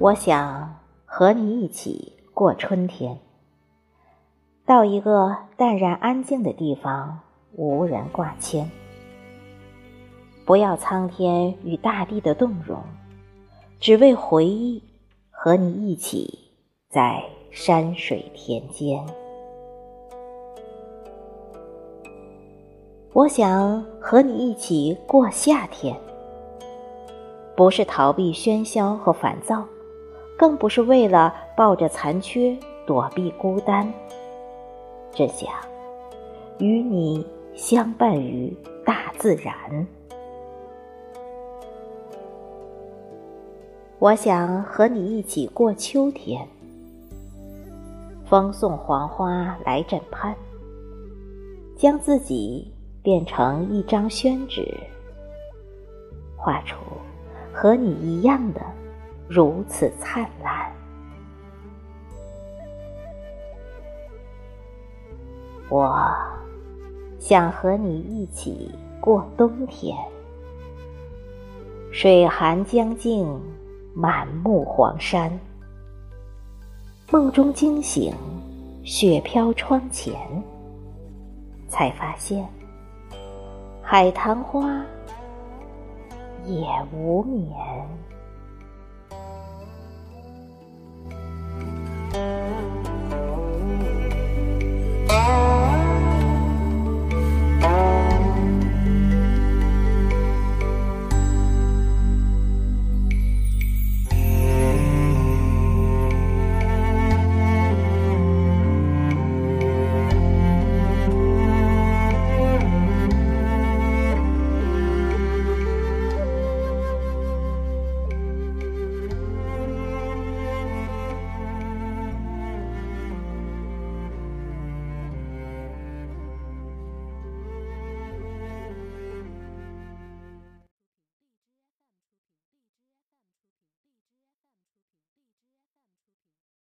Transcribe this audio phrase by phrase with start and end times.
[0.00, 3.18] 我想和你一起过春天，
[4.64, 7.20] 到一个淡然安静的地方，
[7.52, 8.70] 无人挂牵。
[10.46, 12.82] 不要苍天与大地的动容，
[13.78, 14.82] 只为回忆
[15.30, 16.50] 和你一起
[16.88, 19.04] 在山水田间。
[23.12, 25.94] 我想和你一起过夏天，
[27.54, 29.62] 不是逃避喧嚣和烦躁，
[30.40, 33.86] 更不是为了抱着残缺躲避孤单，
[35.12, 35.50] 只想
[36.58, 38.50] 与你相伴于
[38.82, 39.54] 大自然。
[43.98, 46.48] 我想和你一起过秋天，
[48.24, 50.34] 风送黄花来枕畔，
[51.76, 52.72] 将自己。
[53.02, 54.76] 变成一张宣纸，
[56.36, 56.76] 画出
[57.50, 58.60] 和你一样的
[59.32, 60.72] 如此灿烂。
[65.68, 66.12] 我
[67.20, 69.96] 想和你一起过冬天，
[71.92, 73.40] 水寒江静，
[73.94, 75.30] 满目黄山。
[77.12, 78.12] 梦中惊醒，
[78.82, 80.12] 雪飘窗前，
[81.68, 82.44] 才发现。
[83.80, 84.84] 海棠花
[86.44, 87.48] 也无眠。